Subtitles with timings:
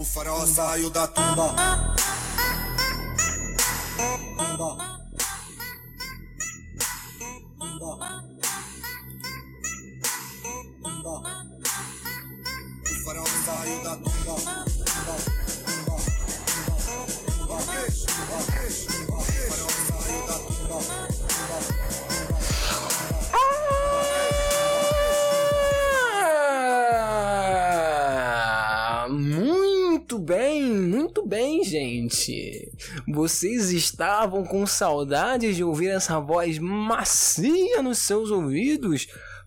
[0.00, 1.54] O farol saiu da tumba.
[4.36, 4.97] Tumba.
[31.68, 32.72] Gente.
[33.06, 39.06] Vocês estavam com saudades de ouvir essa voz macia nos seus ouvidos?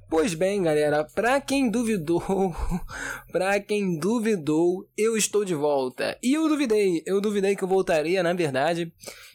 [0.10, 2.22] Pois bem, galera, pra quem duvidou,
[3.32, 6.18] pra quem duvidou, eu estou de volta.
[6.22, 8.92] E eu duvidei, eu duvidei que eu voltaria, na verdade.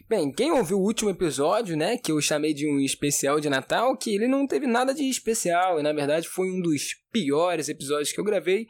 [0.07, 3.97] Bem, quem ouviu o último episódio, né, que eu chamei de um especial de Natal,
[3.97, 8.13] que ele não teve nada de especial, e na verdade foi um dos piores episódios
[8.13, 8.69] que eu gravei,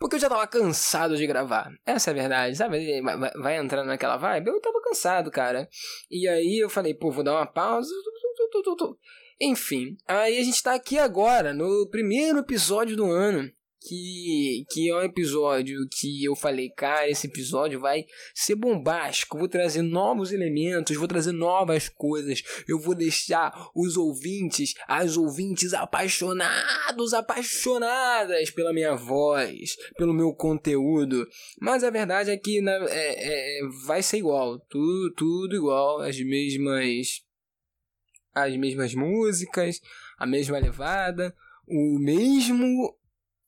[0.00, 1.70] porque eu já tava cansado de gravar.
[1.84, 3.02] Essa é a verdade, sabe?
[3.02, 4.48] Vai, vai, vai entrar naquela vibe?
[4.48, 5.68] Eu tava cansado, cara.
[6.10, 7.92] E aí eu falei, pô, vou dar uma pausa.
[9.38, 13.50] Enfim, aí a gente tá aqui agora, no primeiro episódio do ano.
[13.82, 19.38] Que, que é um episódio que eu falei, cara, esse episódio vai ser bombástico.
[19.38, 22.42] Vou trazer novos elementos, vou trazer novas coisas.
[22.68, 31.26] Eu vou deixar os ouvintes, as ouvintes apaixonados, apaixonadas pela minha voz, pelo meu conteúdo.
[31.58, 36.20] Mas a verdade é que na, é, é, vai ser igual, tudo, tudo igual, as
[36.20, 37.22] mesmas
[38.34, 39.80] as mesmas músicas,
[40.18, 41.34] a mesma levada,
[41.66, 42.96] o mesmo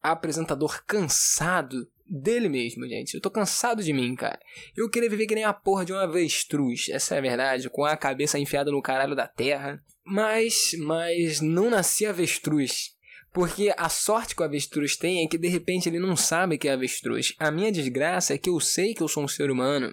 [0.02, 3.14] apresentador cansado dele mesmo, gente.
[3.14, 4.38] Eu tô cansado de mim, cara.
[4.76, 7.84] Eu queria viver que nem a porra de uma avestruz, essa é a verdade, com
[7.84, 9.82] a cabeça enfiada no caralho da terra.
[10.04, 12.94] Mas, mas não nasci avestruz.
[13.32, 16.68] Porque a sorte que o avestruz tem é que de repente ele não sabe que
[16.68, 17.34] é avestruz.
[17.38, 19.90] A minha desgraça é que eu sei que eu sou um ser humano.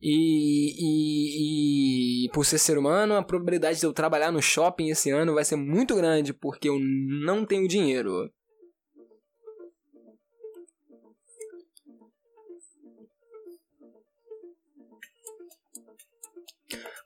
[0.00, 5.10] E, e, e, por ser ser humano, a probabilidade de eu trabalhar no shopping esse
[5.10, 8.30] ano vai ser muito grande, porque eu não tenho dinheiro.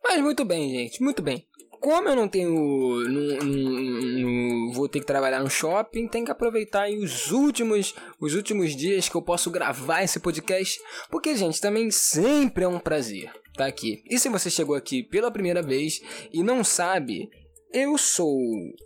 [0.09, 1.45] Mas muito bem, gente, muito bem.
[1.81, 2.51] Como eu não tenho.
[2.51, 4.19] Não, não-
[4.67, 9.09] não vou ter que trabalhar no shopping, tem que aproveitar os últimos, os últimos dias
[9.09, 10.77] que eu posso gravar esse podcast.
[11.09, 14.03] Porque, gente, também sempre é um prazer estar aqui.
[14.11, 16.01] E se você chegou aqui pela primeira vez
[16.33, 17.29] e não sabe,
[17.73, 18.37] eu sou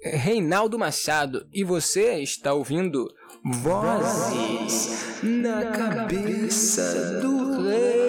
[0.03, 3.09] Reinaldo Machado e você está ouvindo
[3.44, 8.02] Vozes na Cabeça do Rei.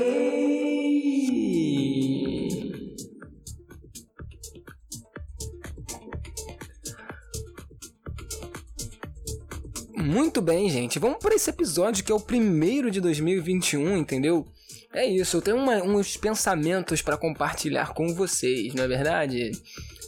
[10.04, 11.00] Muito bem, gente.
[11.00, 14.46] Vamos para esse episódio que é o primeiro de 2021, entendeu?
[14.94, 19.52] É isso, eu tenho uma- uns pensamentos para compartilhar com vocês, não é verdade?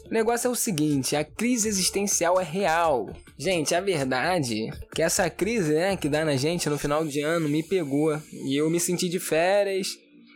[0.05, 3.09] O negócio é o seguinte, a crise existencial é real.
[3.37, 7.21] Gente, a verdade é que essa crise, né, que dá na gente no final de
[7.21, 9.87] ano me pegou e eu me senti de férias,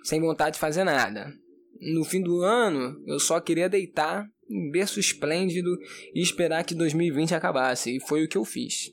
[0.04, 1.32] sem vontade de fazer nada.
[1.80, 5.78] No fim do ano, eu só queria deitar em berço esplêndido
[6.16, 8.92] e esperar que 2020 acabasse, e foi o que eu fiz.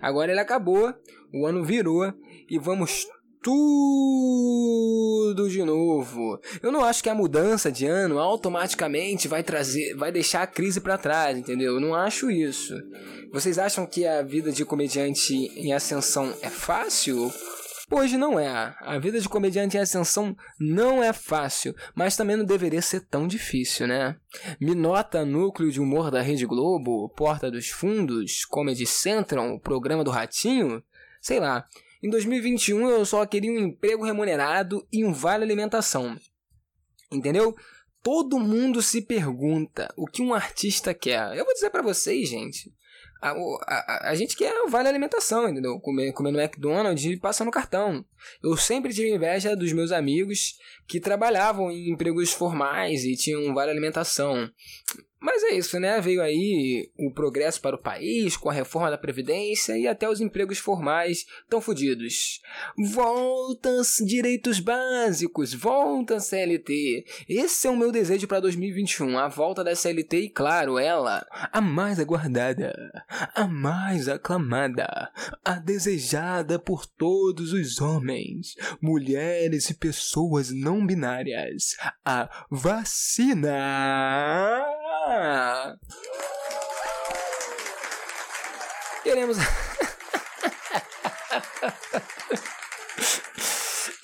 [0.00, 0.92] Agora ele acabou,
[1.32, 2.12] o ano virou
[2.48, 3.06] e vamos
[3.44, 4.34] tudo
[5.50, 6.40] de novo.
[6.62, 10.80] Eu não acho que a mudança de ano automaticamente vai trazer, vai deixar a crise
[10.80, 11.74] para trás, entendeu?
[11.74, 12.74] Eu não acho isso.
[13.30, 17.30] Vocês acham que a vida de comediante em ascensão é fácil?
[17.96, 18.74] Hoje não é.
[18.80, 23.28] A vida de comediante em ascensão não é fácil, mas também não deveria ser tão
[23.28, 24.16] difícil, né?
[24.60, 30.10] Me nota núcleo de humor da Rede Globo, Porta dos Fundos, Comedy Central, Programa do
[30.10, 30.82] Ratinho,
[31.22, 31.68] sei lá.
[32.02, 36.18] Em 2021 eu só queria um emprego remunerado e um vale alimentação.
[37.12, 37.54] Entendeu?
[38.02, 41.36] Todo mundo se pergunta o que um artista quer.
[41.36, 42.74] Eu vou dizer pra vocês, gente.
[43.22, 45.80] A, a, a- gente quer o vale alimentação, entendeu?
[45.80, 48.04] Comer, no McDonald's e passar no cartão.
[48.42, 53.70] Eu sempre tive inveja dos meus amigos que trabalhavam em empregos formais e tinham vale
[53.70, 54.50] alimentação.
[55.24, 55.98] Mas é isso, né?
[56.02, 60.20] Veio aí o progresso para o país com a reforma da Previdência e até os
[60.20, 62.42] empregos formais estão fodidos.
[62.76, 63.70] Volta
[64.04, 67.06] direitos básicos, volta CLT.
[67.26, 71.58] Esse é o meu desejo para 2021, a volta da CLT e, claro, ela, a
[71.58, 72.74] mais aguardada,
[73.34, 75.10] a mais aclamada,
[75.42, 83.54] a desejada por todos os homens, mulheres e pessoas não binárias, a vacina.
[89.02, 89.36] Queremos.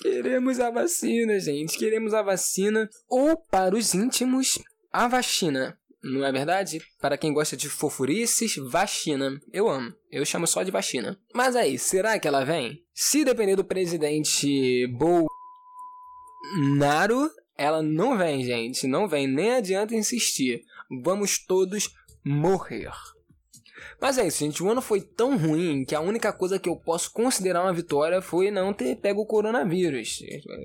[0.02, 1.78] Queremos a vacina, gente.
[1.78, 2.88] Queremos a vacina.
[3.08, 4.58] Ou, para os íntimos,
[4.92, 5.78] a vacina.
[6.02, 6.80] Não é verdade?
[7.00, 9.40] Para quem gosta de fofurices, vacina.
[9.52, 9.94] Eu amo.
[10.10, 11.18] Eu chamo só de vacina.
[11.34, 12.82] Mas aí, será que ela vem?
[12.94, 14.86] Se depender do presidente
[16.48, 18.86] Bolsonaro, ela não vem, gente.
[18.86, 19.26] Não vem.
[19.26, 20.62] Nem adianta insistir.
[21.02, 21.90] Vamos todos
[22.24, 22.90] morrer.
[24.00, 24.62] Mas é isso, gente.
[24.62, 28.20] O ano foi tão ruim que a única coisa que eu posso considerar uma vitória
[28.22, 30.22] foi não ter pego o coronavírus.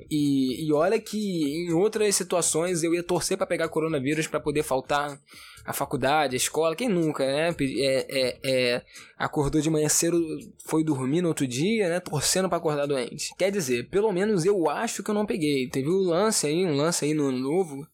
[0.10, 4.63] E, e olha que em outras situações eu ia torcer para pegar coronavírus para poder
[4.63, 5.19] faltar
[5.66, 6.75] a faculdade, a escola.
[6.75, 7.56] Quem nunca, né?
[7.60, 8.81] É, é, é,
[9.18, 10.21] acordou de manhã cedo,
[10.66, 12.00] foi dormir no outro dia, né?
[12.00, 13.33] Torcendo para acordar doente.
[13.38, 15.68] Quer dizer, pelo menos eu acho que eu não peguei.
[15.69, 17.88] Teve um lance aí, um lance aí no ano novo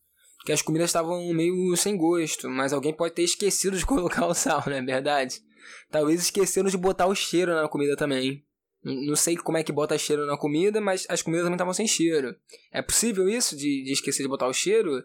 [0.45, 4.33] que as comidas estavam meio sem gosto, mas alguém pode ter esquecido de colocar o
[4.33, 5.41] sal, não é verdade?
[5.89, 8.43] Talvez esqueceram de botar o cheiro na comida também.
[8.83, 11.88] Não sei como é que bota cheiro na comida, mas as comidas também estavam sem
[11.88, 12.35] cheiro.
[12.71, 15.03] É possível isso, de, de esquecer de botar o cheiro?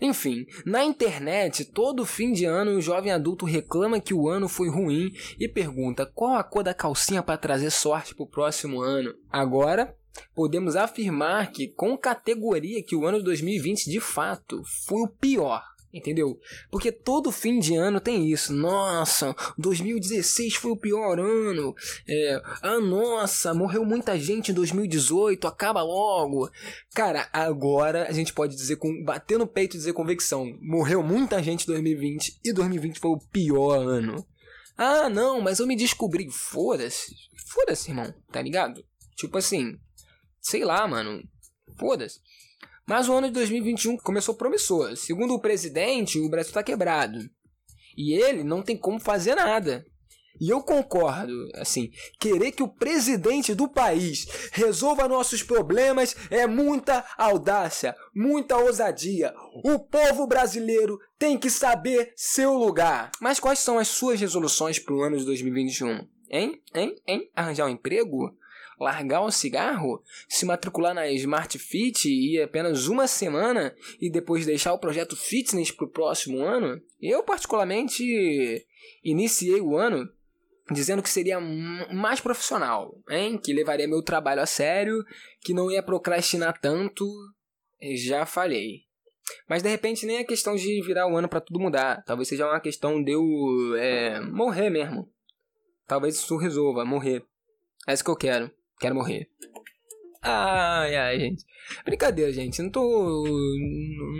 [0.00, 4.68] Enfim, na internet, todo fim de ano, o jovem adulto reclama que o ano foi
[4.68, 9.14] ruim e pergunta qual a cor da calcinha para trazer sorte pro próximo ano.
[9.30, 9.96] Agora,
[10.34, 15.62] podemos afirmar que, com categoria, que o ano de 2020 de fato foi o pior.
[15.96, 16.38] Entendeu?
[16.70, 18.52] Porque todo fim de ano tem isso.
[18.52, 21.74] Nossa, 2016 foi o pior ano.
[22.06, 26.50] É, ah, nossa, morreu muita gente em 2018, acaba logo.
[26.94, 30.54] Cara, agora a gente pode dizer com bater no peito e dizer convicção.
[30.60, 34.26] Morreu muita gente em 2020 e 2020 foi o pior ano.
[34.76, 36.30] Ah, não, mas eu me descobri.
[36.30, 37.14] Foda-se.
[37.46, 38.12] Foda-se, irmão.
[38.30, 38.84] Tá ligado?
[39.16, 39.78] Tipo assim,
[40.46, 41.20] Sei lá, mano.
[41.76, 42.20] Foda-se.
[42.86, 44.96] Mas o ano de 2021 começou promissor.
[44.96, 47.18] Segundo o presidente, o Brasil tá quebrado.
[47.96, 49.84] E ele não tem como fazer nada.
[50.40, 51.90] E eu concordo, assim,
[52.20, 59.34] querer que o presidente do país resolva nossos problemas é muita audácia, muita ousadia.
[59.64, 63.10] O povo brasileiro tem que saber seu lugar.
[63.20, 66.06] Mas quais são as suas resoluções para o ano de 2021?
[66.30, 66.62] Hein?
[66.72, 66.94] Hein?
[67.04, 67.30] Hein?
[67.34, 68.32] Arranjar um emprego?
[68.78, 74.72] Largar o cigarro, se matricular na Smart Fit e apenas uma semana e depois deixar
[74.72, 78.66] o projeto fitness para o próximo ano, eu particularmente
[79.02, 80.08] iniciei o ano
[80.70, 83.38] dizendo que seria mais profissional, hein?
[83.38, 85.04] que levaria meu trabalho a sério,
[85.40, 87.06] que não ia procrastinar tanto.
[87.94, 88.86] Já falhei.
[89.48, 92.02] Mas de repente nem é questão de virar o ano para tudo mudar.
[92.04, 93.22] Talvez seja uma questão de eu
[93.76, 95.08] é, morrer mesmo.
[95.86, 97.24] Talvez isso resolva, morrer.
[97.86, 98.50] É isso que eu quero.
[98.78, 99.28] Quero morrer.
[100.22, 101.44] Ai, ai, gente.
[101.84, 102.60] Brincadeira, gente.
[102.60, 103.24] Não tô.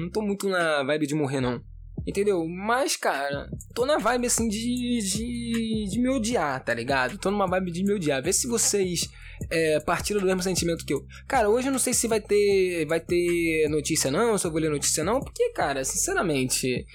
[0.00, 1.62] Não tô muito na vibe de morrer, não.
[2.06, 2.46] Entendeu?
[2.46, 7.18] Mas, cara, tô na vibe assim de, de, de me odiar, tá ligado?
[7.18, 8.22] Tô numa vibe de me odiar.
[8.22, 9.10] Vê se vocês
[9.50, 11.04] é, partilham do mesmo sentimento que eu.
[11.26, 14.60] Cara, hoje eu não sei se vai ter, vai ter notícia não, se eu vou
[14.60, 16.86] ler notícia não, porque, cara, sinceramente.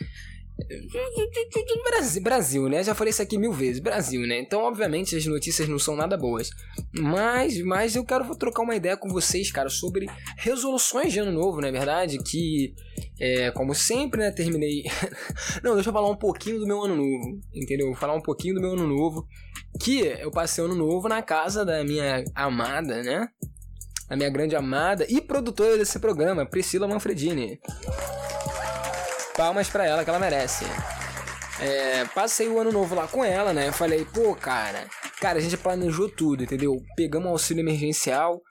[1.83, 2.83] Brasil, Brasil, né?
[2.83, 3.79] Já falei isso aqui mil vezes.
[3.79, 4.39] Brasil, né?
[4.39, 6.49] Então, obviamente, as notícias não são nada boas.
[6.93, 11.61] Mas, mas eu quero trocar uma ideia com vocês, cara, sobre resoluções de ano novo,
[11.61, 12.17] não é verdade?
[12.17, 12.73] Que,
[13.19, 14.31] é, como sempre, né?
[14.31, 14.83] Terminei.
[15.63, 17.87] não, deixa eu falar um pouquinho do meu ano novo, entendeu?
[17.87, 19.27] Vou falar um pouquinho do meu ano novo.
[19.79, 23.27] Que eu passei ano novo na casa da minha amada, né?
[24.09, 27.59] A minha grande amada e produtora desse programa, Priscila Manfredini
[29.35, 30.65] palmas para ela que ela merece.
[31.59, 33.71] É, passei o ano novo lá com ela, né?
[33.71, 34.87] Falei, pô, cara,
[35.19, 36.81] cara, a gente planejou tudo, entendeu?
[36.95, 38.41] Pegamos um auxílio emergencial,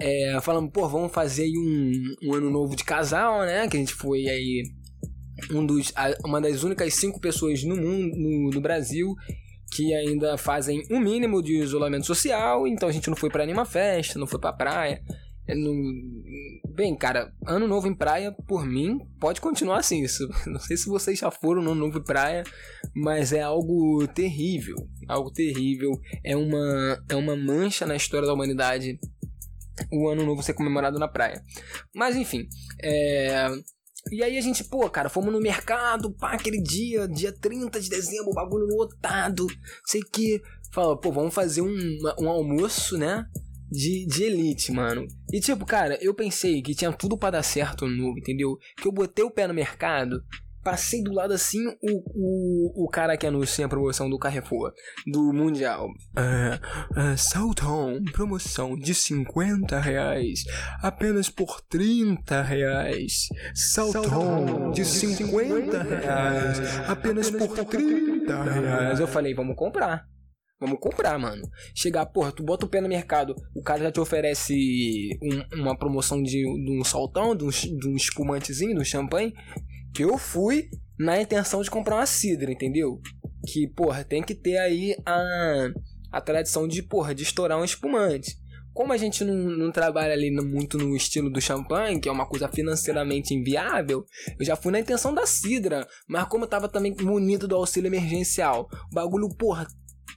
[0.00, 3.68] é, falamos, pô, vamos fazer aí um, um ano novo de casal, né?
[3.68, 4.62] Que a gente foi aí
[5.50, 5.92] um dos,
[6.24, 9.14] uma das únicas cinco pessoas no mundo, no, no Brasil,
[9.72, 13.64] que ainda fazem um mínimo de isolamento social, então a gente não foi para nenhuma
[13.64, 15.00] festa, não foi pra praia.
[15.50, 15.74] É, no...
[16.74, 20.02] Bem, cara, ano novo em praia, por mim, pode continuar assim.
[20.02, 20.28] Isso.
[20.46, 22.44] Não sei se vocês já foram no ano novo em praia,
[22.94, 24.76] mas é algo terrível.
[25.08, 25.90] Algo terrível.
[26.24, 28.98] É uma, é uma mancha na história da humanidade
[29.90, 31.42] o ano novo ser comemorado na praia.
[31.94, 32.48] Mas enfim,
[32.82, 33.48] é.
[34.10, 37.90] E aí a gente, pô, cara, fomos no mercado, pá, aquele dia, dia 30 de
[37.90, 39.46] dezembro, bagulho lotado,
[39.84, 40.40] sei que.
[40.72, 43.26] Fala, pô, vamos fazer um, um almoço, né?
[43.70, 45.06] De, de elite, mano.
[45.32, 48.56] E tipo, cara, eu pensei que tinha tudo para dar certo no entendeu?
[48.76, 50.22] Que eu botei o pé no mercado,
[50.62, 54.72] passei do lado assim o, o, o cara que anuncia a promoção do Carrefour,
[55.06, 55.88] do Mundial.
[56.16, 60.44] Uh, uh, Salton, promoção de 50 reais,
[60.82, 63.28] apenas por 30 reais.
[63.54, 69.00] Salton, de 50 reais, apenas por 30 reais.
[69.00, 70.06] Eu falei, vamos comprar.
[70.60, 71.42] Vamos comprar, mano.
[71.74, 75.76] Chegar, porra, tu bota o pé no mercado, o cara já te oferece um, uma
[75.76, 79.32] promoção de, de um saltão, de um, de um espumantezinho, de um champanhe.
[79.94, 83.00] Que eu fui na intenção de comprar uma cidra, entendeu?
[83.46, 85.68] Que, porra, tem que ter aí a,
[86.12, 88.36] a tradição de, porra, de estourar um espumante.
[88.72, 92.26] Como a gente não, não trabalha ali muito no estilo do champanhe, que é uma
[92.26, 94.04] coisa financeiramente inviável,
[94.38, 95.88] eu já fui na intenção da cidra.
[96.06, 99.66] Mas como eu tava também munido do auxílio emergencial, o bagulho, porra,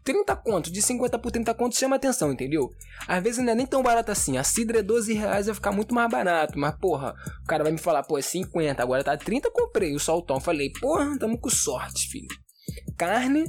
[0.04, 2.70] 30 conto, de 50 por 30 conto chama atenção, entendeu?
[3.08, 4.38] Às vezes não é nem tão barato assim.
[4.38, 6.60] A cidra é 12 reais, vai ficar muito mais barato.
[6.60, 10.00] Mas, porra, o cara vai me falar, pô, é 50, agora tá 30, comprei o
[10.00, 10.40] soltão.
[10.40, 12.28] Falei, porra, tamo com sorte, filho.
[12.98, 13.46] Carne,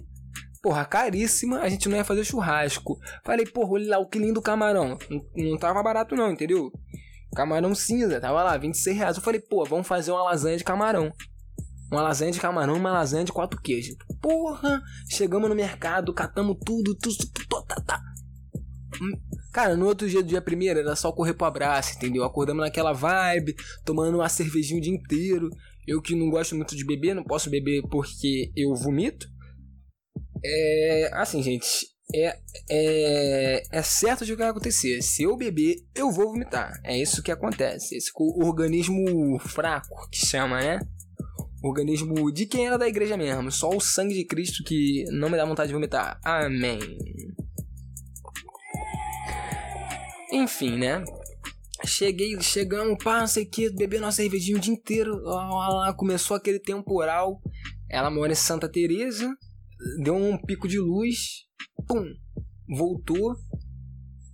[0.63, 2.99] porra, caríssima, a gente não ia fazer churrasco.
[3.25, 4.97] Falei, porra, olha lá o que lindo camarão.
[5.11, 6.71] Não, não tava barato não, entendeu?
[7.35, 9.17] Camarão cinza, tava lá, 26 reais.
[9.17, 11.13] Eu falei, pô, vamos fazer uma lasanha de camarão.
[11.91, 13.97] Uma lasanha de camarão, uma lasanha de quatro queijos.
[14.21, 14.83] Porra!
[15.09, 18.01] Chegamos no mercado, catamos tudo, tudo, tudo tá, tá.
[19.53, 22.25] Cara, no outro dia do dia primeiro era só correr pro abraço, entendeu?
[22.25, 25.49] Acordamos naquela vibe, tomando uma cervejinha o dia inteiro.
[25.87, 29.29] Eu que não gosto muito de beber, não posso beber porque eu vomito.
[30.45, 31.11] É.
[31.13, 31.93] Assim, gente.
[32.15, 32.39] É,
[32.71, 35.03] é, é certo de o que vai acontecer.
[35.03, 36.73] Se eu beber, eu vou vomitar.
[36.85, 37.97] É isso que acontece.
[37.97, 40.81] Esse organismo fraco que chama, né?
[41.69, 43.51] Organismo de quem era da igreja mesmo.
[43.51, 46.21] Só o sangue de Cristo que não me dá vontade de vomitar.
[46.25, 46.79] Amém.
[50.33, 51.05] Enfim, né?
[51.87, 55.17] Cheguei, chegamos, pá, não sei o que, bebendo uma cervejinha o dia inteiro.
[55.23, 57.41] Lá, começou aquele temporal.
[57.91, 59.33] Ela mora em Santa Teresa,
[60.03, 61.45] deu um pico de luz,
[61.87, 62.05] pum,
[62.77, 63.37] voltou.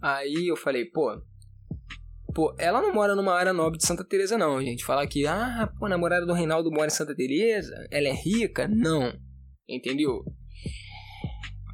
[0.00, 1.20] Aí eu falei, pô,
[2.40, 4.82] Pô, ela não mora numa área nobre de Santa Teresa não, gente.
[4.82, 8.66] Falar que, ah, pô, a namorada do Reinaldo mora em Santa Teresa, ela é rica?
[8.66, 9.12] Não.
[9.68, 10.24] Entendeu?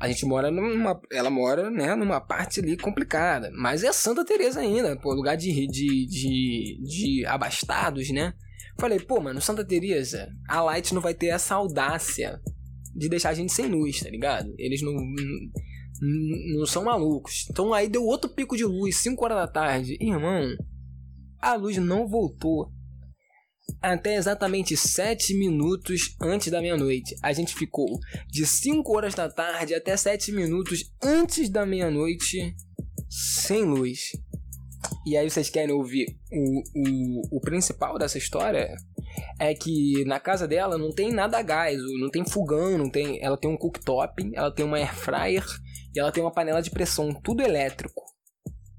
[0.01, 1.01] A gente mora numa.
[1.13, 3.49] Ela mora, né, numa parte ali complicada.
[3.55, 8.35] Mas é Santa Teresa ainda, pô, lugar de, de, de, de abastados, né?
[8.77, 12.41] Falei, pô, mano, Santa Teresa, a Light não vai ter essa audácia
[12.93, 14.53] de deixar a gente sem luz, tá ligado?
[14.59, 14.97] Eles não
[16.00, 17.47] não são malucos.
[17.50, 19.97] Então aí deu outro pico de luz, 5 horas da tarde.
[20.00, 20.57] Irmão,
[21.41, 22.71] a luz não voltou.
[23.83, 27.17] Até exatamente 7 minutos antes da meia-noite.
[27.23, 27.87] A gente ficou
[28.29, 32.55] de 5 horas da tarde até 7 minutos antes da meia-noite
[33.09, 34.12] sem luz.
[35.07, 38.75] E aí vocês querem ouvir o, o, o principal dessa história?
[39.38, 43.23] É que na casa dela não tem nada a gás, não tem fogão, não tem.
[43.23, 45.45] Ela tem um cooktop, ela tem uma air fryer
[45.97, 48.05] e ela tem uma panela de pressão, tudo elétrico.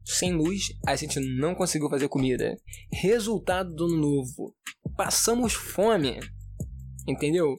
[0.06, 2.56] Sem luz, a gente não conseguiu fazer comida.
[2.94, 4.56] Resultado do novo:
[4.96, 6.20] passamos fome.
[7.08, 7.56] Entendeu?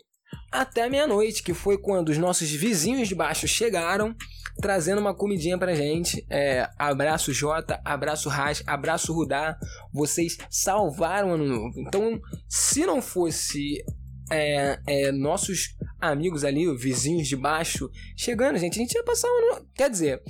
[0.52, 4.14] Até meia-noite, que foi quando os nossos vizinhos de baixo chegaram,
[4.62, 6.24] trazendo uma comidinha pra gente.
[6.30, 9.58] É, abraço Jota, abraço Ras, abraço Rudá.
[9.92, 11.80] Vocês salvaram o ano novo.
[11.80, 13.82] Então, se não fosse
[14.30, 19.64] é, é, nossos amigos ali, vizinhos de baixo, chegando, gente, a gente ia passar um...
[19.74, 20.22] Quer dizer,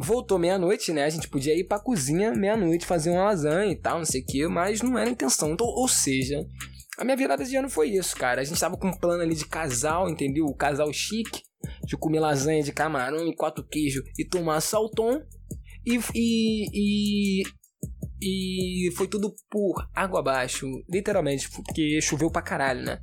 [0.00, 1.04] voltou meia-noite, né?
[1.04, 4.26] A gente podia ir pra cozinha meia-noite, fazer uma lasanha e tal, não sei o
[4.26, 5.52] que, mas não era a intenção.
[5.52, 6.44] Então, ou seja,
[6.98, 8.40] a minha virada de ano foi isso, cara.
[8.40, 10.46] A gente tava com um plano ali de casal, entendeu?
[10.46, 11.42] O casal chique,
[11.84, 15.20] de comer lasanha de camarão e quatro queijo e tomar salton.
[15.84, 17.42] E, e, e,
[18.20, 22.98] e foi tudo por água abaixo, literalmente, porque choveu pra caralho, né?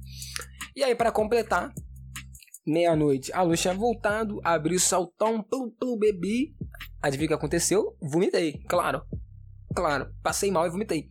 [0.75, 1.71] E aí, para completar,
[2.65, 6.55] meia-noite, a luz tinha voltado, abri o saltão, plu, plu, bebi.
[7.01, 7.95] Adivinha o que aconteceu?
[8.01, 9.03] Vomitei, claro.
[9.75, 11.09] Claro, passei mal e vomitei.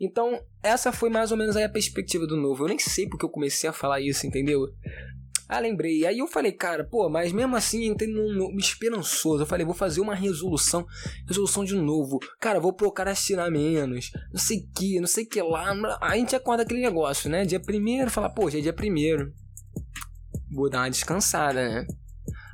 [0.00, 2.64] Então, essa foi mais ou menos aí a perspectiva do novo.
[2.64, 4.60] Eu nem sei porque eu comecei a falar isso, entendeu?
[5.48, 6.04] Ah, lembrei.
[6.04, 9.42] Aí eu falei, cara, pô, mas mesmo assim um, um esperançoso.
[9.42, 10.84] Eu falei, vou fazer uma resolução,
[11.26, 12.18] resolução de novo.
[12.40, 14.10] Cara, vou procrastinar menos.
[14.32, 15.72] Não sei que, não sei que lá.
[16.00, 17.44] A gente acorda aquele negócio, né?
[17.44, 19.32] Dia primeiro, fala, pô, já é dia primeiro.
[20.50, 21.86] Vou dar uma descansada, né?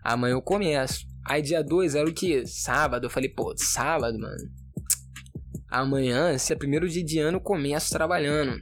[0.04, 1.06] Amanhã eu começo.
[1.24, 2.46] Aí dia 2 era o que?
[2.46, 3.06] Sábado.
[3.06, 4.50] Eu falei, pô, sábado, mano.
[5.68, 8.60] Amanhã, se é primeiro dia de ano, eu começo trabalhando.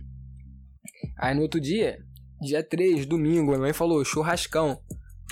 [1.18, 1.98] Aí no outro dia,
[2.40, 4.80] Dia 3, domingo, minha mãe falou, churrascão.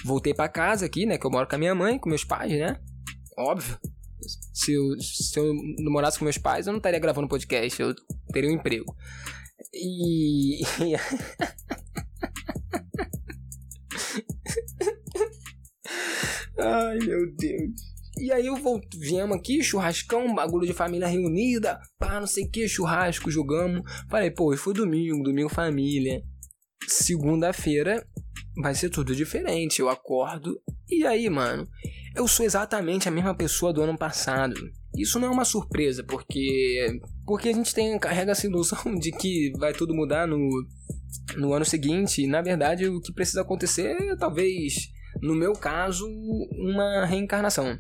[0.05, 1.17] Voltei para casa aqui, né?
[1.17, 2.79] Que eu moro com a minha mãe, com meus pais, né?
[3.37, 3.79] Óbvio.
[4.53, 7.95] Se eu, se eu não morasse com meus pais, eu não estaria gravando podcast, eu
[8.31, 8.95] teria um emprego.
[9.73, 10.61] E.
[16.59, 17.71] Ai, meu Deus.
[18.19, 22.51] E aí eu vou, viemos aqui, churrascão, bagulho de família reunida, pá, não sei o
[22.51, 23.83] que, churrasco, jogamos.
[24.11, 26.23] Falei, pô, foi domingo, domingo família
[27.09, 28.07] segunda-feira
[28.63, 29.81] vai ser tudo diferente.
[29.81, 31.67] Eu acordo e aí, mano,
[32.15, 34.55] eu sou exatamente a mesma pessoa do ano passado.
[34.97, 39.53] Isso não é uma surpresa, porque porque a gente tem carrega essa ilusão de que
[39.59, 40.49] vai tudo mudar no
[41.37, 42.23] no ano seguinte.
[42.23, 44.75] E, na verdade, o que precisa acontecer é talvez,
[45.23, 46.07] no meu caso,
[46.53, 47.79] uma reencarnação.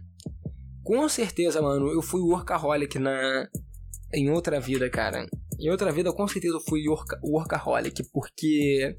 [0.83, 3.49] Com certeza, mano, eu fui workaholic na
[4.15, 5.27] em outra vida, cara.
[5.59, 6.85] Em outra vida, com certeza eu fui
[7.23, 8.97] workaholic, porque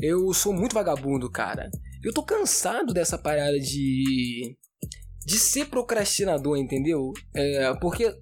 [0.00, 1.70] eu sou muito vagabundo, cara.
[2.02, 4.56] Eu tô cansado dessa parada de.
[5.26, 7.12] de ser procrastinador, entendeu?
[7.34, 8.14] É, porque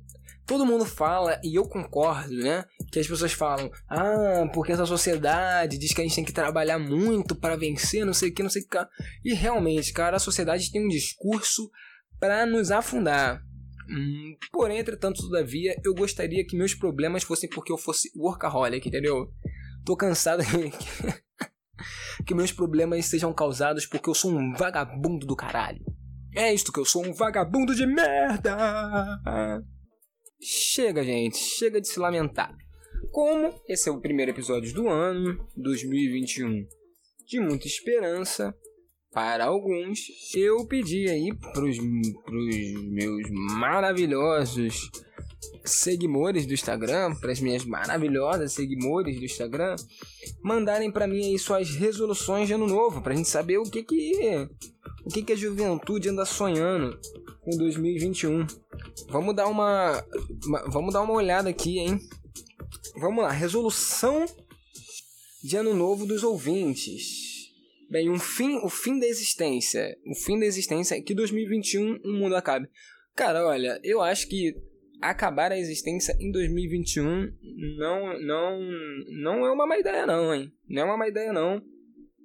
[0.49, 2.65] todo mundo fala, e eu concordo, né?
[2.91, 6.79] Que as pessoas falam, ah, porque essa sociedade diz que a gente tem que trabalhar
[6.79, 8.79] muito para vencer, não sei o que, não sei o que.
[9.25, 11.71] E realmente, cara, a sociedade tem um discurso
[12.19, 13.43] para nos afundar.
[13.91, 19.33] Hum, porém, entretanto, todavia, eu gostaria que meus problemas fossem porque eu fosse workaholic, entendeu?
[19.85, 20.43] Tô cansado
[22.27, 25.83] que meus problemas sejam causados porque eu sou um vagabundo do caralho.
[26.37, 28.57] É isto que eu sou um vagabundo de merda.
[30.41, 32.55] Chega, gente, chega de se lamentar.
[33.11, 36.67] Como esse é o primeiro episódio do ano 2021
[37.27, 38.55] de muita esperança,
[39.19, 39.99] para alguns,
[40.33, 41.77] eu pedi aí pros,
[42.25, 44.89] pros meus maravilhosos
[45.65, 49.75] seguidores do Instagram, para as minhas maravilhosas seguidores do Instagram,
[50.41, 54.49] mandarem para mim aí suas resoluções de ano novo, pra gente saber o que que
[55.05, 56.97] o que que a juventude anda sonhando
[57.41, 58.47] com 2021.
[59.11, 60.01] Vamos dar uma,
[60.47, 61.99] uma vamos dar uma olhada aqui, hein?
[63.01, 64.25] Vamos lá, resolução
[65.43, 67.28] de ano novo dos ouvintes.
[67.91, 69.97] Bem, um fim, o fim da existência.
[70.07, 72.69] O fim da existência é que 2021 o mundo acabe.
[73.15, 74.55] Cara, olha, eu acho que
[75.01, 77.33] acabar a existência em 2021
[77.79, 78.61] não não
[79.09, 80.53] não é uma má ideia não, hein?
[80.69, 81.63] Não é uma má ideia não.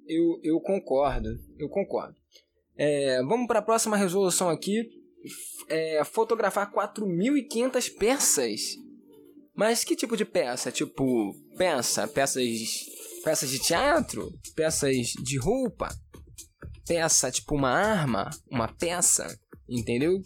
[0.06, 2.14] Eu, eu concordo, eu concordo.
[2.76, 4.90] É, vamos para a próxima resolução aqui.
[5.68, 8.60] É, fotografar 4.500 peças.
[9.54, 10.70] Mas que tipo de peça?
[10.70, 12.44] Tipo, peça, peças
[13.24, 15.88] peças de teatro, peças de roupa,
[16.86, 19.26] peça tipo uma arma, uma peça,
[19.68, 20.22] entendeu?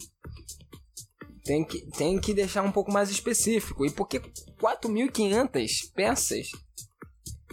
[1.45, 3.85] Tem que, tem que deixar um pouco mais específico.
[3.85, 6.49] E por que 4.500 peças?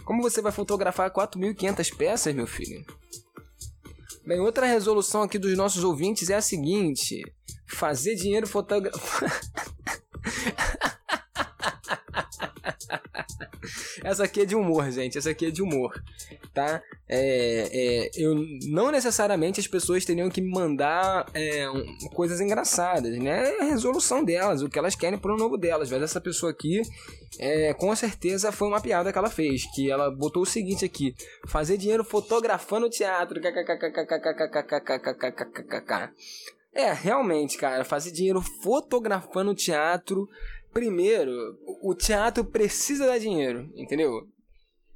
[0.05, 2.85] Como você vai fotografar 4.500 peças, meu filho?
[4.25, 7.23] Bem, outra resolução aqui dos nossos ouvintes é a seguinte:
[7.65, 9.31] fazer dinheiro fotografar.
[14.03, 15.17] Essa aqui é de humor, gente.
[15.17, 16.01] Essa aqui é de humor,
[16.53, 16.81] tá?
[17.07, 18.35] É, é, eu
[18.69, 23.49] não necessariamente as pessoas teriam que mandar é, um, coisas engraçadas, né?
[23.49, 25.91] É a resolução delas, o que elas querem pro novo delas.
[25.91, 26.81] Mas essa pessoa aqui,
[27.39, 29.65] é, com certeza, foi uma piada que ela fez.
[29.73, 33.39] Que ela botou o seguinte aqui: fazer dinheiro fotografando teatro.
[36.73, 40.29] É, realmente, cara, fazer dinheiro fotografando teatro
[40.73, 44.27] primeiro, o teatro precisa dar dinheiro, entendeu?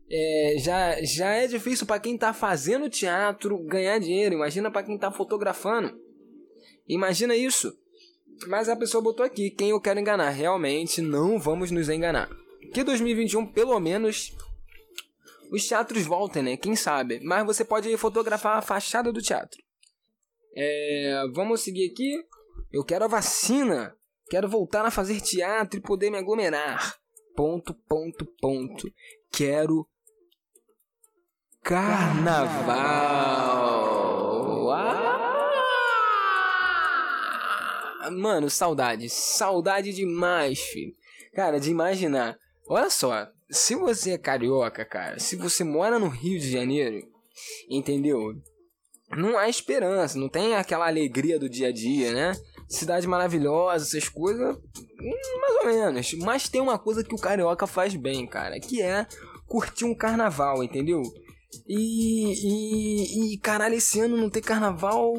[0.10, 4.36] É, já, já é difícil para quem tá fazendo teatro ganhar dinheiro.
[4.36, 5.97] Imagina para quem tá fotografando.
[6.88, 7.73] Imagina isso.
[8.47, 10.29] Mas a pessoa botou aqui: quem eu quero enganar?
[10.29, 12.29] Realmente, não vamos nos enganar.
[12.73, 14.36] Que 2021, pelo menos,
[15.51, 16.57] os teatros voltem, né?
[16.57, 17.19] Quem sabe?
[17.21, 19.62] Mas você pode fotografar a fachada do teatro.
[20.55, 22.21] É, vamos seguir aqui.
[22.71, 23.95] Eu quero a vacina.
[24.32, 26.96] Quero voltar a fazer teatro e poder me aglomerar.
[27.36, 28.89] Ponto, ponto, ponto.
[29.30, 29.86] Quero
[31.62, 32.72] carnaval.
[34.72, 35.20] Ah!
[38.10, 39.10] Mano, saudade.
[39.10, 40.96] Saudade demais, filho.
[41.36, 42.38] Cara, de imaginar.
[42.70, 47.06] Olha só, se você é carioca, cara, se você mora no Rio de Janeiro,
[47.70, 48.34] entendeu?
[49.10, 52.32] Não há esperança, não tem aquela alegria do dia a dia, né?
[52.71, 56.13] Cidade maravilhosa, essas coisas, hum, mais ou menos.
[56.13, 59.05] Mas tem uma coisa que o carioca faz bem, cara, que é
[59.47, 61.01] curtir um carnaval, entendeu?
[61.67, 65.13] E, e, e caralho, esse ano não ter carnaval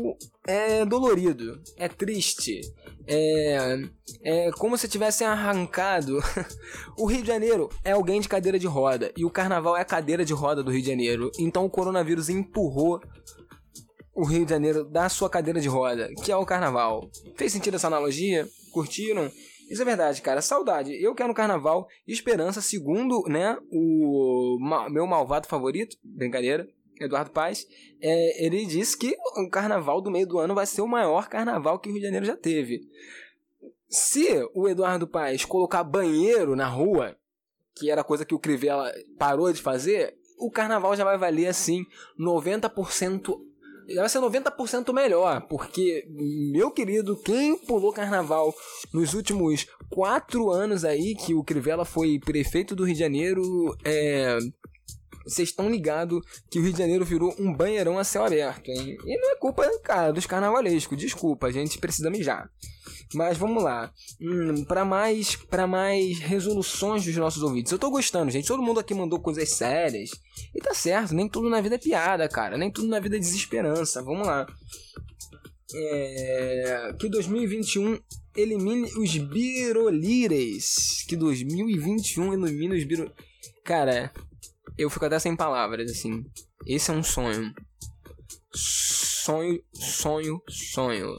[0.47, 2.61] é dolorido, é triste.
[3.07, 3.79] É,
[4.23, 6.21] é como se tivessem arrancado.
[6.97, 9.85] o Rio de Janeiro é alguém de cadeira de roda e o carnaval é a
[9.85, 11.31] cadeira de roda do Rio de Janeiro.
[11.39, 13.03] Então o coronavírus empurrou
[14.15, 17.11] o Rio de Janeiro da sua cadeira de roda, que é o carnaval.
[17.37, 18.49] Fez sentido essa analogia?
[18.73, 19.31] Curtiram?
[19.71, 20.43] Isso é verdade, cara.
[20.43, 20.93] Saudade.
[21.03, 21.89] Eu quero um carnaval.
[22.07, 24.59] Esperança, segundo, né, o
[24.91, 26.69] meu malvado favorito, brincadeira,
[27.01, 27.67] Eduardo Paes,
[28.01, 31.79] é, ele disse que o carnaval do meio do ano vai ser o maior carnaval
[31.79, 32.83] que o Rio de Janeiro já teve.
[33.89, 37.17] Se o Eduardo Paes colocar banheiro na rua,
[37.75, 41.85] que era coisa que o Crivella parou de fazer, o carnaval já vai valer assim
[42.19, 43.41] 90%
[44.01, 46.05] vai ser 90% melhor, porque,
[46.53, 48.55] meu querido, quem pulou carnaval
[48.93, 54.39] nos últimos quatro anos aí, que o Crivella foi prefeito do Rio de Janeiro, é.
[55.25, 58.97] Vocês estão ligados que o Rio de Janeiro virou um banheirão a céu aberto, hein?
[59.05, 62.51] E não é culpa, cara, dos carnavalescos, desculpa, a gente precisa mijar.
[63.15, 63.93] Mas vamos lá.
[64.21, 67.71] Hum, para mais para mais resoluções dos nossos ouvidos.
[67.71, 68.49] Eu tô gostando, gente.
[68.49, 70.11] Todo mundo aqui mandou coisas sérias.
[70.55, 72.57] E tá certo, nem tudo na vida é piada, cara.
[72.57, 74.03] Nem tudo na vida é desesperança.
[74.03, 74.47] Vamos lá.
[75.75, 76.95] É...
[76.99, 77.99] Que 2021
[78.37, 81.05] elimine os birolires.
[81.07, 83.17] Que 2021 elimine os birolires.
[83.65, 84.13] Cara,
[84.77, 86.25] eu fico até sem palavras, assim.
[86.67, 87.53] Esse é um sonho.
[88.55, 91.17] Sonho, sonho, sonho.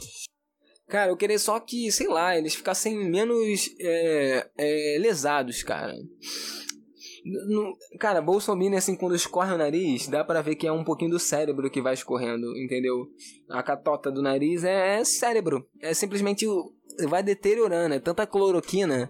[0.87, 5.93] Cara, eu queria só que, sei lá, eles ficassem menos é, é, lesados, cara.
[7.25, 11.11] No, cara, Bolsonaro, assim, quando escorre o nariz, dá para ver que é um pouquinho
[11.11, 13.07] do cérebro que vai escorrendo, entendeu?
[13.49, 15.65] A catota do nariz é, é cérebro.
[15.81, 16.45] É simplesmente.
[17.07, 17.95] Vai deteriorando.
[17.95, 19.09] É tanta cloroquina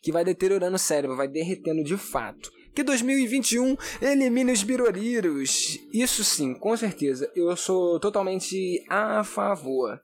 [0.00, 2.50] que vai deteriorando o cérebro, vai derretendo de fato.
[2.74, 5.78] Que 2021 elimine os biroriros.
[5.92, 7.30] Isso sim, com certeza.
[7.36, 10.00] Eu sou totalmente a favor.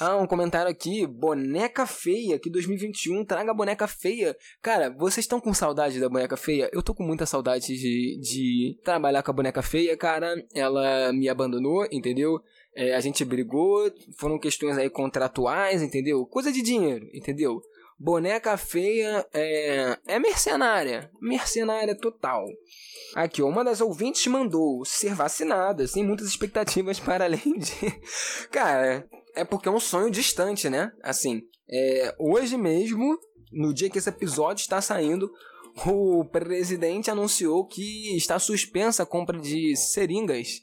[0.00, 4.36] Ah, um comentário aqui, boneca feia, que 2021 traga boneca feia.
[4.62, 6.70] Cara, vocês estão com saudade da boneca feia?
[6.72, 10.34] Eu tô com muita saudade de, de trabalhar com a boneca feia, cara.
[10.54, 12.40] Ela me abandonou, entendeu?
[12.76, 16.24] É, a gente brigou, foram questões aí contratuais, entendeu?
[16.26, 17.60] Coisa de dinheiro, entendeu?
[17.98, 22.44] Boneca feia é, é mercenária, mercenária total.
[23.14, 27.72] Aqui, uma das ouvintes mandou ser vacinada, sem muitas expectativas para além de.
[28.52, 30.92] Cara, é porque é um sonho distante, né?
[31.02, 33.18] Assim, é, hoje mesmo,
[33.52, 35.28] no dia que esse episódio está saindo,
[35.86, 40.60] o presidente anunciou que está suspensa a compra de seringas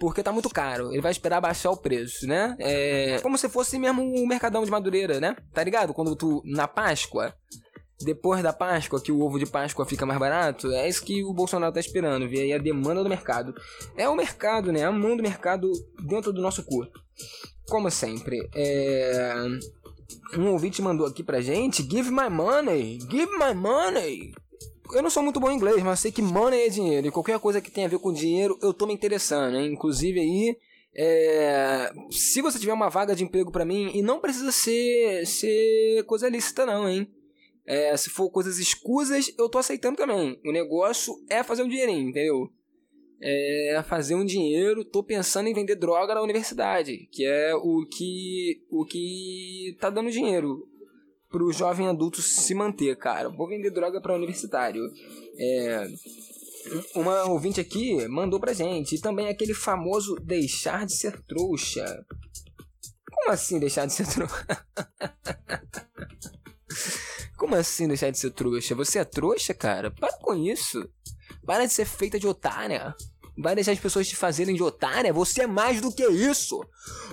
[0.00, 0.90] porque tá muito caro.
[0.90, 2.56] Ele vai esperar baixar o preço, né?
[2.58, 5.36] É como se fosse mesmo o Mercadão de Madureira, né?
[5.52, 5.94] Tá ligado?
[5.94, 7.34] Quando tu, na Páscoa,
[8.00, 11.32] depois da Páscoa, que o ovo de Páscoa fica mais barato, é isso que o
[11.32, 13.54] Bolsonaro tá esperando, ver aí a demanda do mercado.
[13.96, 14.84] É o mercado, né?
[14.84, 15.70] A mão do mercado
[16.02, 16.88] dentro do nosso cu
[17.70, 19.46] como sempre, é...
[20.36, 24.32] um ouvinte mandou aqui pra gente: Give my money, give my money.
[24.92, 27.06] Eu não sou muito bom em inglês, mas sei que money é dinheiro.
[27.06, 29.72] E qualquer coisa que tenha a ver com dinheiro, eu tô me interessando, hein?
[29.72, 30.56] Inclusive aí,
[30.94, 31.92] é...
[32.10, 36.28] se você tiver uma vaga de emprego para mim, e não precisa ser, ser coisa
[36.28, 37.08] lícita, não, hein?
[37.66, 40.40] É, se for coisas escusas, eu tô aceitando também.
[40.44, 42.50] O negócio é fazer um dinheirinho, entendeu?
[43.22, 44.84] é fazer um dinheiro.
[44.84, 50.10] Tô pensando em vender droga na universidade, que é o que o que tá dando
[50.10, 50.66] dinheiro
[51.30, 53.30] pro jovem adulto se manter, cara.
[53.30, 54.82] Vou vender droga para universitário.
[55.38, 55.86] É,
[56.94, 58.96] uma ouvinte aqui mandou pra gente.
[58.96, 62.04] E também aquele famoso deixar de ser trouxa.
[63.10, 64.66] Como assim deixar de ser trouxa?
[67.36, 68.74] Como assim deixar de ser trouxa?
[68.74, 69.90] Você é trouxa, cara?
[69.90, 70.86] Para com isso.
[71.46, 72.94] Para de ser feita de otária.
[73.38, 75.12] Vai deixar as pessoas te fazerem de otária?
[75.12, 76.60] Você é mais do que isso!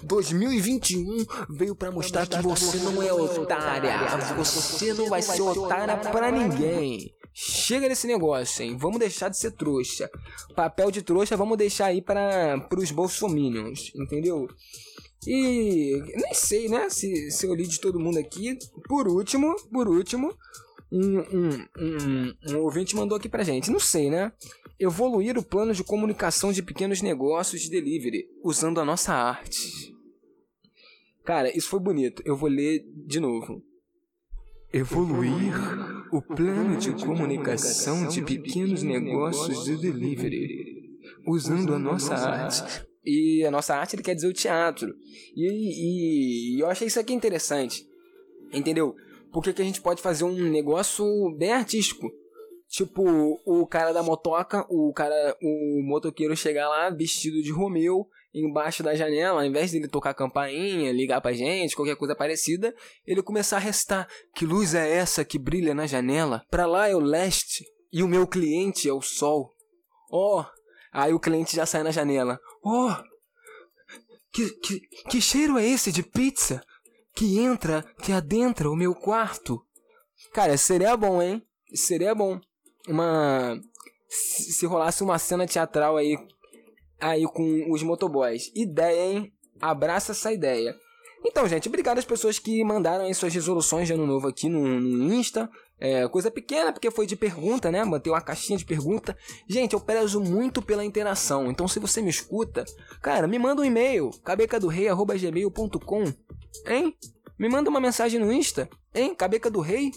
[0.03, 3.97] 2021 veio para mostrar que você não é otária.
[4.35, 7.13] Você não vai ser otária para ninguém.
[7.33, 8.75] Chega desse negócio, hein?
[8.77, 10.09] Vamos deixar de ser trouxa.
[10.55, 14.47] Papel de trouxa vamos deixar aí para os bolsominions, entendeu?
[15.25, 16.89] E nem sei, né?
[16.89, 18.57] Se, se eu li de todo mundo aqui.
[18.87, 20.33] Por último, por último,
[20.91, 23.69] um, um, um, um ouvinte mandou aqui pra gente.
[23.69, 24.31] Não sei, né?
[24.79, 29.91] Evoluir o plano de comunicação de pequenos negócios de delivery usando a nossa arte.
[31.25, 32.21] Cara, isso foi bonito.
[32.23, 33.63] Eu vou ler de novo.
[34.71, 35.55] Evoluir
[36.11, 42.85] o plano de comunicação de pequenos negócios de delivery usando a nossa arte.
[43.03, 44.93] E a nossa arte ele quer dizer o teatro.
[45.35, 47.83] E, e, eu achei isso aqui interessante.
[48.53, 48.95] Entendeu?
[49.31, 52.11] Porque que a gente pode fazer um negócio bem artístico.
[52.69, 58.83] Tipo, o cara da motoca, o cara, o motoqueiro chegar lá vestido de Romeu embaixo
[58.83, 62.75] da janela, ao invés dele tocar campainha, ligar pra gente, qualquer coisa parecida,
[63.05, 66.43] ele começar a restar: Que luz é essa que brilha na janela?
[66.49, 69.55] Pra lá é o leste e o meu cliente é o sol.
[70.11, 70.43] Oh!
[70.91, 72.93] Aí o cliente já sai na janela: Oh!
[74.33, 76.61] Que, que, que cheiro é esse de pizza?
[77.15, 79.65] Que entra, que adentra o meu quarto?
[80.33, 81.41] Cara, seria bom, hein?
[81.73, 82.39] Seria bom
[82.87, 83.59] uma
[84.09, 86.17] se rolasse uma cena teatral aí
[86.99, 88.51] aí com os motoboys.
[88.55, 89.33] Ideia, hein?
[89.61, 90.75] Abraça essa ideia.
[91.25, 94.79] Então, gente, obrigado às pessoas que mandaram aí suas resoluções de ano novo aqui no,
[94.79, 95.49] no Insta.
[95.79, 97.83] É, coisa pequena, porque foi de pergunta, né?
[97.85, 99.15] Botei uma caixinha de pergunta.
[99.47, 101.51] Gente, eu prezo muito pela interação.
[101.51, 102.65] Então, se você me escuta,
[103.01, 106.03] cara, me manda um e-mail, cabecadorei.gmail.com,
[106.65, 106.95] hein?
[107.37, 109.13] Me manda uma mensagem no Insta, hein?
[109.13, 109.91] Cabeca do Rei.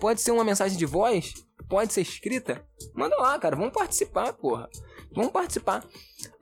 [0.00, 1.32] Pode ser uma mensagem de voz,
[1.68, 2.64] pode ser escrita.
[2.94, 4.68] Manda lá, cara, vamos participar, porra.
[5.14, 5.84] Vamos participar.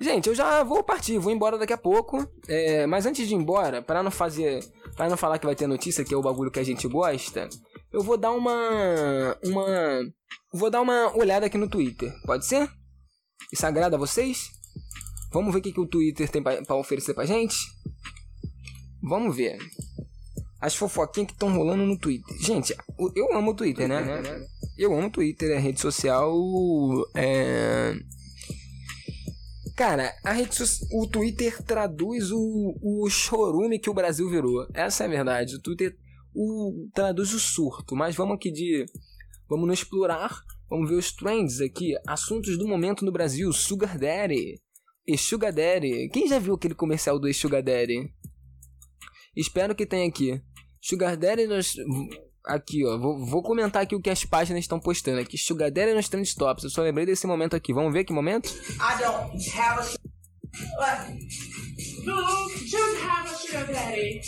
[0.00, 2.28] Gente, eu já vou partir, vou embora daqui a pouco.
[2.48, 4.64] É, mas antes de ir embora, para não fazer,
[4.96, 7.48] para não falar que vai ter notícia, que é o bagulho que a gente gosta,
[7.92, 10.00] eu vou dar uma uma
[10.52, 12.12] vou dar uma olhada aqui no Twitter.
[12.24, 12.68] Pode ser?
[13.52, 14.50] Isso agrada a vocês?
[15.32, 17.56] Vamos ver o que, que o Twitter tem para oferecer pra gente?
[19.02, 19.58] Vamos ver.
[20.64, 22.34] As fofoquinhas que estão rolando no Twitter.
[22.40, 22.74] Gente,
[23.14, 24.02] eu amo o Twitter, né?
[24.78, 26.34] Eu amo o Twitter, é rede social.
[27.14, 27.94] É...
[29.76, 30.64] Cara, a rede so...
[30.90, 34.66] o Twitter traduz o, o chorume que o Brasil virou.
[34.72, 35.56] Essa é a verdade.
[35.56, 35.94] O Twitter
[36.34, 37.94] o, traduz o surto.
[37.94, 38.86] Mas vamos aqui de.
[39.46, 40.34] Vamos nos explorar.
[40.70, 41.92] Vamos ver os trends aqui.
[42.08, 43.52] Assuntos do momento no Brasil.
[43.52, 44.58] Sugar Daddy.
[45.06, 46.08] E Sugar Daddy.
[46.08, 48.10] Quem já viu aquele comercial do Sugar Daddy?
[49.36, 50.40] Espero que tenha aqui.
[50.84, 51.74] Sugar Daddy nós.
[52.44, 52.98] Aqui, ó.
[52.98, 55.38] Vou, vou comentar aqui o que as páginas estão postando aqui.
[55.38, 56.64] Sugar Daddy nos Trend Tops.
[56.64, 57.72] Eu só lembrei desse momento aqui.
[57.72, 58.48] Vamos ver que momento?
[58.48, 60.14] I don't have a.
[60.78, 61.10] What?
[62.04, 64.20] No, don't have a sugar daddy.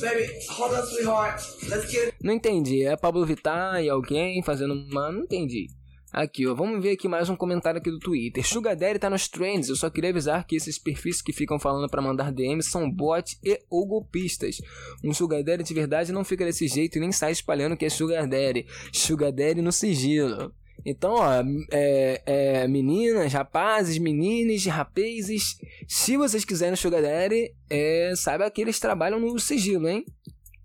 [0.00, 1.40] Baby, hold on, sweetheart.
[1.68, 2.84] Let's get Não entendi.
[2.84, 5.12] É Pablo Vittar e alguém fazendo uma.
[5.12, 5.68] Não entendi.
[6.16, 8.42] Aqui, ó, vamos ver aqui mais um comentário aqui do Twitter.
[8.42, 9.68] Sugar Daddy tá nos trends.
[9.68, 13.36] Eu só queria avisar que esses perfis que ficam falando para mandar DMs são bot
[13.44, 14.62] e ou golpistas.
[15.04, 17.90] Um Sugar Daddy de verdade não fica desse jeito e nem sai espalhando que é
[17.90, 18.64] Sugar Daddy.
[18.94, 20.54] Sugar Daddy no sigilo.
[20.86, 21.28] Então, ó,
[21.70, 28.80] é, é, meninas, rapazes, meninas, rapazes, se vocês quiserem Sugar Daddy, é, saiba que eles
[28.80, 30.02] trabalham no sigilo, hein?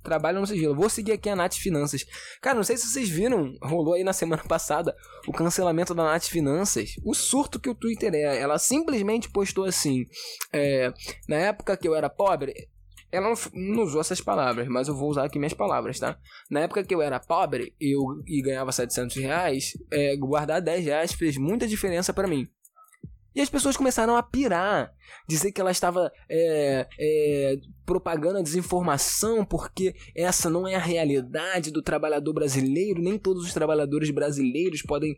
[0.03, 0.75] Trabalham no sigilo.
[0.75, 2.05] Vou seguir aqui a Nath Finanças.
[2.41, 4.95] Cara, não sei se vocês viram, rolou aí na semana passada
[5.27, 6.95] o cancelamento da Nath Finanças.
[7.03, 8.39] O surto que o Twitter é.
[8.39, 10.05] Ela simplesmente postou assim:
[10.51, 10.91] é,
[11.27, 12.53] na época que eu era pobre,
[13.11, 16.17] ela não, não, usou essas palavras, mas eu vou usar aqui minhas palavras, tá?
[16.49, 21.13] Na época que eu era pobre eu, e ganhava 700 reais, é, guardar 10 reais
[21.13, 22.47] fez muita diferença para mim.
[23.33, 24.93] E as pessoas começaram a pirar,
[25.27, 31.71] dizer que ela estava é, é, propagando a desinformação porque essa não é a realidade
[31.71, 35.17] do trabalhador brasileiro, nem todos os trabalhadores brasileiros podem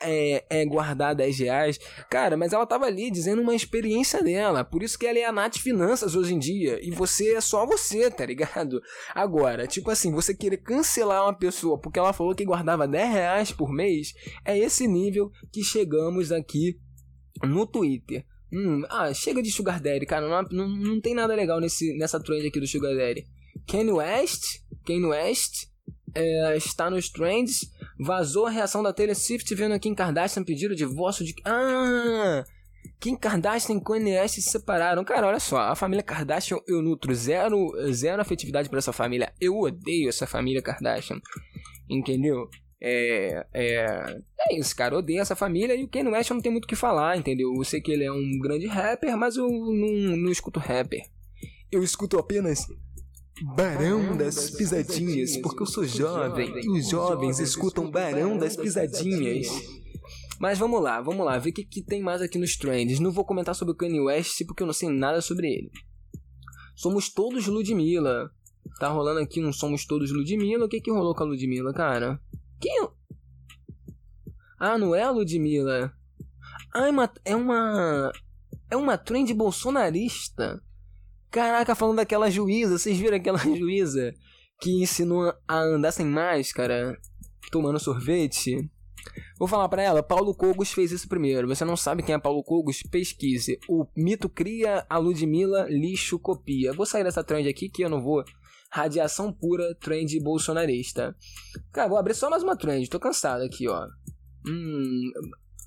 [0.00, 1.78] é, é, guardar 10 reais.
[2.08, 4.64] Cara, mas ela tava ali dizendo uma experiência dela.
[4.64, 6.78] Por isso que ela é a Nath Finanças hoje em dia.
[6.82, 8.80] E você é só você, tá ligado?
[9.14, 13.52] Agora, tipo assim, você querer cancelar uma pessoa porque ela falou que guardava 10 reais
[13.52, 14.12] por mês,
[14.44, 16.78] é esse nível que chegamos aqui
[17.44, 18.24] no Twitter.
[18.52, 20.28] Hum, ah, chega de Sugar Daddy, cara.
[20.28, 23.26] Não, não, não tem nada legal nesse, nessa trend aqui do Sugar Daddy.
[23.66, 25.68] Kanye West, Kanye West
[26.14, 27.70] é, está nos trends.
[27.98, 31.34] Vazou a reação da Taylor Swift vendo Kim Kardashian pedir o divórcio de.
[31.44, 32.44] Ah!
[33.00, 35.04] Kim Kardashian e Kanye West se separaram.
[35.04, 39.32] Cara, olha só, a família Kardashian eu nutro zero, zero afetividade para essa família.
[39.40, 41.20] Eu odeio essa família Kardashian.
[41.88, 42.48] Entendeu?
[42.86, 44.20] É, é,
[44.50, 44.94] é isso, cara.
[44.94, 47.50] Eu odeio essa família e o Kanye West não tem muito o que falar, entendeu?
[47.56, 51.00] Eu sei que ele é um grande rapper, mas eu não, não escuto rapper.
[51.72, 52.66] Eu escuto apenas
[53.56, 59.48] Barão das Pisadinhas, porque eu sou jovem e os jovens escutam Barão das Pisadinhas.
[60.38, 63.00] Mas vamos lá, vamos lá, ver o que, que tem mais aqui nos trends.
[63.00, 65.70] Não vou comentar sobre o Kanye West porque eu não sei nada sobre ele.
[66.76, 68.30] Somos todos Ludmilla.
[68.78, 70.66] Tá rolando aqui um Somos Todos Ludmilla.
[70.66, 72.20] O que que rolou com a Ludmilla, cara?
[72.64, 72.88] Quem?
[74.58, 75.92] Ah, não é a Ludmilla.
[76.74, 77.12] Ah, é uma.
[77.22, 78.12] É uma,
[78.70, 80.62] é uma trend bolsonarista.
[81.30, 84.14] Caraca, falando daquela juíza, vocês viram aquela juíza
[84.62, 86.98] que ensinou a andar sem máscara,
[87.52, 88.70] tomando sorvete?
[89.38, 91.46] Vou falar para ela, Paulo Cogos fez isso primeiro.
[91.46, 92.82] Você não sabe quem é Paulo Cogos?
[92.82, 93.58] Pesquise.
[93.68, 96.72] O mito cria, a Ludmilla lixo copia.
[96.72, 98.24] Vou sair dessa trend aqui que eu não vou.
[98.74, 101.14] Radiação pura, trend bolsonarista.
[101.72, 102.90] Cara, vou abrir só mais uma trend.
[102.90, 103.86] Tô cansado aqui, ó.
[104.44, 105.12] Hum,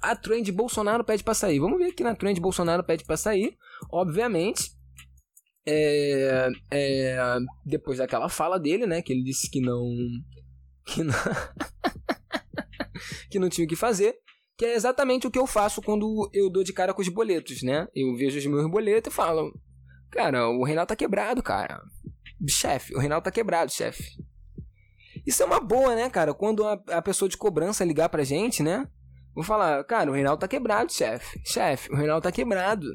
[0.02, 1.58] a trend Bolsonaro pede pra sair.
[1.58, 3.56] Vamos ver aqui na trend Bolsonaro pede pra sair.
[3.90, 4.74] Obviamente,
[5.66, 7.18] é, é,
[7.66, 9.02] depois daquela fala dele, né?
[9.02, 9.90] Que ele disse que não.
[10.86, 11.14] Que não,
[13.32, 14.18] que não tinha o que fazer.
[14.58, 17.64] Que é exatamente o que eu faço quando eu dou de cara com os boletos,
[17.64, 17.88] né?
[17.96, 19.58] Eu vejo os meus boletos e falo:
[20.12, 21.82] Cara, o Reinaldo tá quebrado, cara.
[22.48, 24.04] Chefe, o Reinaldo tá quebrado, chefe.
[25.26, 26.34] Isso é uma boa, né, cara?
[26.34, 28.88] Quando a, a pessoa de cobrança ligar pra gente, né?
[29.34, 31.40] Vou falar, cara, o Reinaldo tá quebrado, chefe.
[31.46, 32.88] Chefe, o Reinaldo tá quebrado.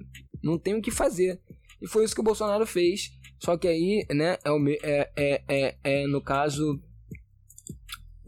[0.43, 1.41] Não tem o que fazer.
[1.81, 3.11] E foi isso que o Bolsonaro fez.
[3.39, 6.81] Só que aí, né, é, o, é, é, é, é no caso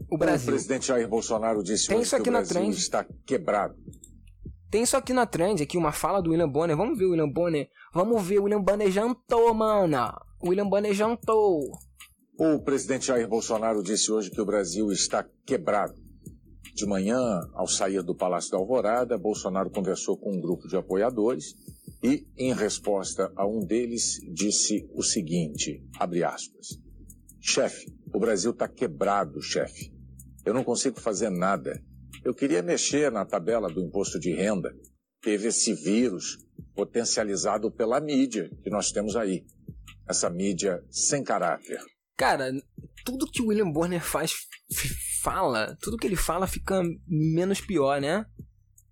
[0.09, 0.49] o Brasil.
[0.49, 2.77] O presidente Jair Bolsonaro disse Tem isso aqui que o na Brasil trend.
[2.77, 3.75] está quebrado.
[4.69, 6.75] Tem isso aqui na trend, aqui uma fala do William Bonner.
[6.75, 7.69] Vamos ver o William Bonner.
[7.93, 10.13] Vamos ver, o William Bonner jantou, mana.
[10.45, 11.71] William Bonner jantou.
[12.37, 15.95] O presidente Jair Bolsonaro disse hoje que o Brasil está quebrado.
[16.75, 17.17] De manhã,
[17.53, 21.55] ao sair do Palácio da Alvorada, Bolsonaro conversou com um grupo de apoiadores
[22.03, 26.77] e, em resposta a um deles, disse o seguinte, abre aspas,
[27.41, 29.93] Chefe, o Brasil está quebrado, chefe.
[30.45, 31.81] Eu não consigo fazer nada.
[32.23, 34.75] Eu queria mexer na tabela do imposto de renda.
[35.21, 36.37] Teve esse vírus
[36.75, 39.45] potencializado pela mídia que nós temos aí.
[40.07, 41.79] Essa mídia sem caráter.
[42.17, 42.51] Cara,
[43.03, 44.33] tudo que o William Bonner faz,
[45.21, 48.25] fala, tudo que ele fala fica menos pior, né?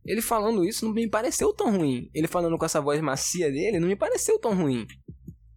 [0.05, 2.09] Ele falando isso não me pareceu tão ruim.
[2.13, 4.85] Ele falando com essa voz macia dele não me pareceu tão ruim.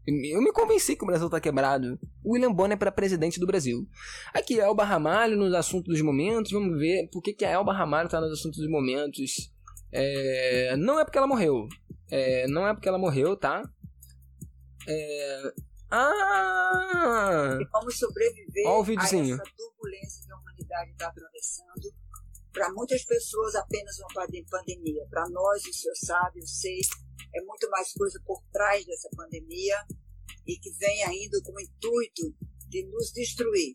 [0.06, 1.98] Eu me convenci que o Brasil tá quebrado.
[2.24, 3.84] William Bonner para presidente do Brasil.
[4.32, 6.52] Aqui, Elba Ramalho nos assuntos dos momentos.
[6.52, 9.50] Vamos ver por que, que a Elba Ramalho tá nos assuntos dos momentos.
[9.90, 10.76] É...
[10.76, 11.66] Não é porque ela morreu.
[12.08, 12.46] É...
[12.46, 13.68] Não é porque ela morreu, tá?
[14.86, 15.52] É...
[15.90, 17.58] Ah!
[17.60, 21.94] E vamos sobreviver Ó o a essa turbulência que a humanidade está atravessando.
[22.52, 24.08] Para muitas pessoas, apenas uma
[24.50, 25.06] pandemia.
[25.10, 26.80] Para nós, o senhor sabe, eu sei,
[27.34, 29.76] é muito mais coisa por trás dessa pandemia
[30.46, 32.34] e que vem ainda com o intuito
[32.68, 33.74] de nos destruir.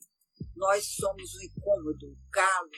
[0.55, 2.69] Nós somos o incômodo, o calo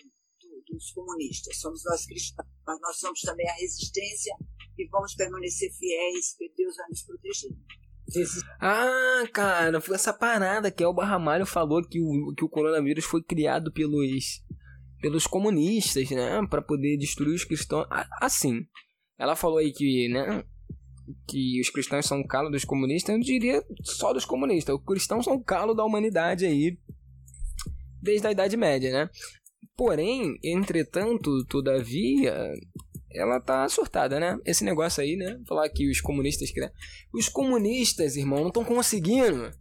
[0.42, 4.36] do, dos comunistas, somos nós cristãos, mas nós somos também a resistência
[4.78, 7.52] e vamos permanecer fiéis, porque Deus vai nos proteger.
[8.60, 13.24] Ah, cara, foi essa parada que o Barramalho falou que o, que o coronavírus foi
[13.24, 14.44] criado pelos,
[15.02, 16.46] pelos comunistas, né?
[16.50, 17.88] para poder destruir os cristãos.
[18.22, 18.66] Assim,
[19.18, 20.44] ela falou aí que, né?
[21.28, 24.76] que os cristãos são o calo dos comunistas, eu diria só dos comunistas.
[24.76, 26.78] Os cristãos são o calo da humanidade aí
[28.02, 29.10] desde a Idade Média, né?
[29.76, 32.54] Porém, entretanto, todavia,
[33.14, 34.38] ela tá surtada, né?
[34.46, 35.40] Esse negócio aí, né?
[35.48, 36.52] Falar que os comunistas.
[37.14, 39.52] Os comunistas, irmão, não estão conseguindo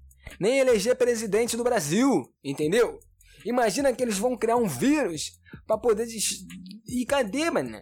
[0.40, 2.98] nem eleger presidente do Brasil, entendeu?
[3.44, 6.06] Imagina que eles vão criar um vírus para poder.
[6.86, 7.80] E cadê, mano?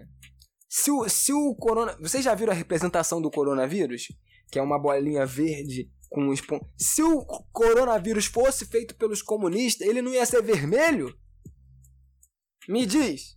[0.68, 1.96] Se o, se o corona.
[2.00, 4.09] Vocês já viram a representação do coronavírus?
[4.50, 6.61] Que é uma bolinha verde com um espon...
[6.76, 11.16] Se o coronavírus fosse feito pelos comunistas, ele não ia ser vermelho?
[12.68, 13.37] Me diz.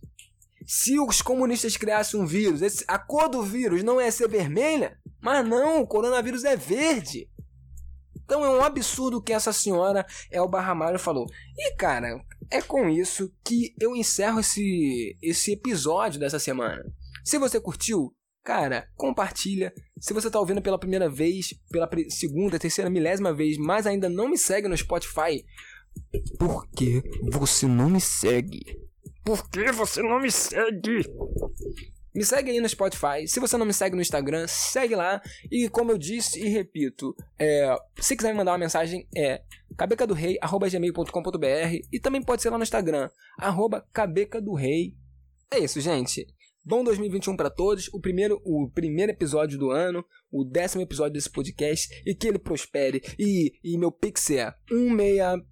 [0.66, 4.98] Se os comunistas criassem um vírus, esse, a cor do vírus não ia ser vermelha?
[5.20, 7.28] Mas não, o coronavírus é verde.
[8.16, 11.26] Então é um absurdo que essa senhora Elba Ramalho falou.
[11.56, 12.18] E cara,
[12.50, 16.82] é com isso que eu encerro esse, esse episódio dessa semana.
[17.22, 19.72] Se você curtiu, cara, compartilha.
[19.98, 24.28] Se você está ouvindo pela primeira vez, pela segunda, terceira, milésima vez, mas ainda não
[24.28, 25.44] me segue no Spotify,
[26.38, 28.62] por que você não me segue?
[29.24, 31.02] Por que você não me segue?
[32.14, 33.26] Me segue aí no Spotify.
[33.26, 35.20] Se você não me segue no Instagram, segue lá.
[35.50, 39.42] E como eu disse e repito, é, se quiser me mandar uma mensagem, é
[39.76, 44.94] cabecadorei.gmail.com.br e também pode ser lá no Instagram, arroba cabecadorei.
[45.50, 46.26] É isso, gente.
[46.66, 51.30] Bom 2021 para todos, o primeiro, o primeiro episódio do ano, o décimo episódio desse
[51.30, 53.02] podcast, e que ele prospere.
[53.18, 55.42] E, e meu pix é 16